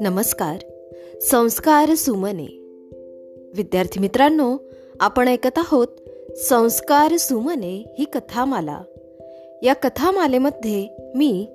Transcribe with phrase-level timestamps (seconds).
[0.00, 0.56] नमस्कार.
[1.20, 2.46] संस्कार सुमने.
[3.56, 4.56] विद्यार्थी मित्रांनो
[5.00, 5.86] आपण ऐकत आहोत
[6.36, 8.82] संस्कार सुमने ही कथामाला.
[9.62, 11.46] या कथामालेमध्ये मी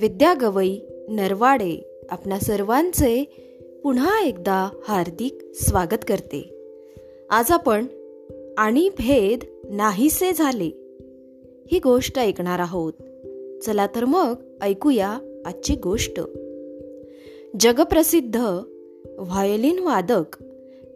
[0.00, 0.78] विद्या गवई
[1.08, 3.24] नरवाडे आपणा सर्वांचे
[3.82, 6.54] पुन्हा एकदा हार्दिक स्वागत करते.
[7.30, 7.86] आज आपण
[8.58, 9.38] आणि भेद
[9.70, 10.70] नाहीसे झाले
[11.72, 12.92] ही गोष्ट ऐकणार आहोत.
[13.66, 16.20] चला तर मग ऐकूया आजची गोष्ट.
[17.60, 18.36] जगप्रसिद्ध
[19.18, 20.36] व्हायोलिन वादक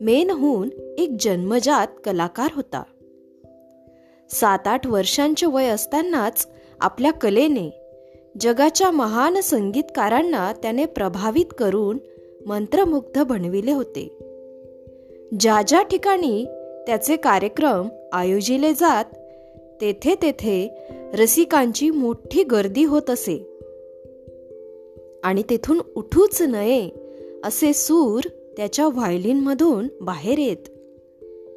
[0.01, 2.83] मेनहून एक जन्मजात कलाकार होता.
[4.31, 6.47] सात आठ वर्षांचे वय असतानाच
[6.81, 7.71] आपल्या कलेने
[8.41, 11.99] जगाच्या महान संगीतकारांना त्याने प्रभावित करून
[12.47, 14.19] मंत्रमुग्ध बनविले होते.
[15.41, 16.45] ज्या ज्या ठिकाणी
[16.87, 19.05] त्याचे कार्यक्रम आयोजिले जात
[19.81, 23.37] तेथे तेथे रसिकांची मोठी गर्दी होत असे.
[25.25, 26.91] आणि तेथून उठूच नये
[27.45, 28.21] असे सूर
[28.57, 30.69] त्याच्या व्हायलिनमधून बाहेर येत.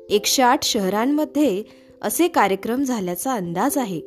[0.09, 1.63] एकशे आठ शहरांमध्ये
[2.01, 4.01] असे कार्यक्रम झाल्याचा अंदाज आहे.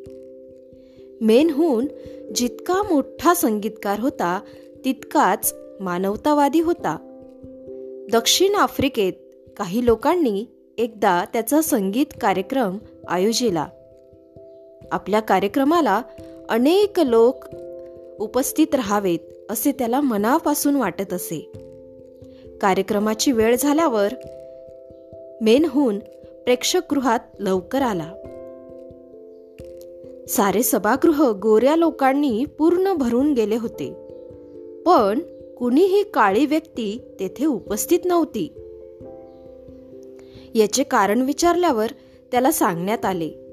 [1.20, 1.86] मेनहून
[2.34, 4.40] जितका मोठा संगीतकार होता
[4.84, 6.96] तितकाच मानवतावादी होता.
[8.12, 9.12] दक्षिण आफ्रिकेत
[9.56, 10.44] काही लोकांनी
[10.78, 13.66] एकदा त्याचा संगीत कार्यक्रम आयोजिला.
[14.92, 16.02] आपल्या कार्यक्रमाला
[16.48, 17.44] अनेक लोक
[18.20, 19.18] उपस्थित राहावेत
[19.50, 21.52] असे त्याला मनापासून वाटत असे.
[22.60, 24.14] कार्यक्रमाची वेळ झाल्यावर
[25.40, 25.98] मेनहून
[26.44, 28.12] प्रेक्षकगृहात लवकर आला.
[30.28, 33.94] सारे सभागृह गोऱ्या लोकांनी पूर्ण भरून गेले होते.
[34.86, 35.18] पण
[35.58, 38.52] कुणीही काळी व्यक्ती तेथे उपस्थित नव्हती.
[40.54, 41.86] याचे कारण विचारल्यावर
[42.32, 43.47] त्याला सांगण्यात आले.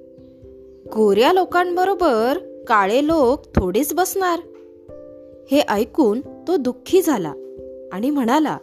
[0.93, 4.39] गोऱ्या लोकांबरोबर काळे लोक थोडेच बसणार.
[5.51, 7.33] हे ऐकून तो दुःखी झाला
[7.93, 8.57] आणि म्हणाला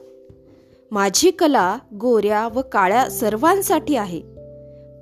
[0.91, 4.21] माझी कला गोऱ्या व काळ्या सर्वांसाठी आहे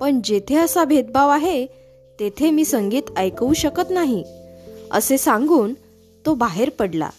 [0.01, 1.67] पण जेथे असा भेदभाव आहे
[2.21, 4.25] तेथे मी संगीत ऐकवू शकत नाही
[4.91, 5.75] असे सांगून
[6.27, 7.11] तो बाहेर पडला.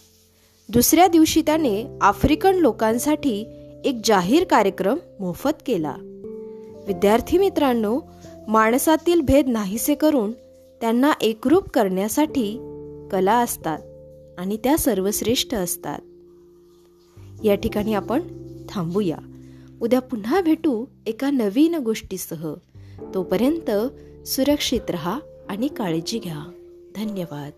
[0.68, 3.44] दुसऱ्या दिवशी त्याने आफ्रिकन लोकांसाठी
[3.84, 5.94] एक जाहीर कार्यक्रम मोफत केला.
[6.86, 8.00] विद्यार्थी मित्रांनो
[8.48, 10.32] माणसातील भेद नाहीसे करून
[10.80, 12.58] त्यांना एकरूप करण्यासाठी
[13.12, 13.78] कला असतात
[14.38, 15.98] आणि त्या सर्वश्रेष्ठ असतात.
[17.44, 18.20] या ठिकाणी आपण
[18.68, 19.18] थांबूया.
[19.82, 22.54] उद्या पुन्हा भेटू एका नवीन गोष्टीसह.
[23.14, 23.70] तोपर्यंत
[24.26, 26.50] सुरक्षित रहा आणि काळजी घ्या.
[26.96, 27.52] धन्यवाद.